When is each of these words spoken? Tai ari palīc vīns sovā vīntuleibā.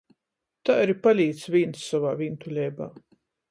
Tai 0.69 0.77
ari 0.85 0.95
palīc 1.03 1.45
vīns 1.57 1.85
sovā 1.91 2.17
vīntuleibā. 2.25 2.91